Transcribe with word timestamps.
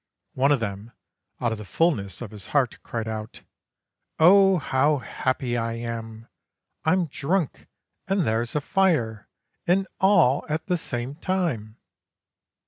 One 0.33 0.51
of 0.51 0.59
them, 0.59 0.93
out 1.39 1.51
of 1.51 1.59
the 1.59 1.63
fulness 1.63 2.21
of 2.21 2.31
his 2.31 2.47
heart, 2.47 2.81
cried 2.81 3.07
out: 3.07 3.41
"Oh, 4.19 4.57
how 4.57 4.97
happy 4.97 5.55
I 5.55 5.73
am! 5.73 6.27
I'm 6.83 7.05
drunk, 7.05 7.67
and 8.07 8.21
there's 8.21 8.55
a 8.55 8.61
fire, 8.61 9.29
and 9.67 9.85
all 9.99 10.43
at 10.49 10.65
the 10.65 10.77
same 10.77 11.13
time!" 11.13 11.77